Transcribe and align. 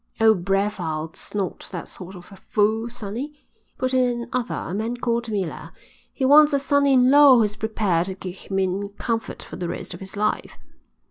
"Old 0.19 0.43
Brevald's 0.45 1.35
not 1.35 1.69
that 1.71 1.87
sort 1.87 2.15
of 2.15 2.31
a 2.31 2.35
fool, 2.35 2.89
sonny," 2.89 3.35
put 3.77 3.93
in 3.93 4.23
another, 4.33 4.55
a 4.55 4.73
man 4.73 4.97
called 4.97 5.29
Miller. 5.29 5.71
"He 6.11 6.25
wants 6.25 6.53
a 6.53 6.57
son 6.59 6.87
in 6.87 7.11
law 7.11 7.37
who's 7.37 7.55
prepared 7.55 8.07
to 8.07 8.15
keep 8.15 8.49
him 8.51 8.57
in 8.57 8.89
comfort 8.97 9.43
for 9.43 9.57
the 9.57 9.69
rest 9.69 9.93
of 9.93 9.99
his 9.99 10.15
life." 10.17 10.57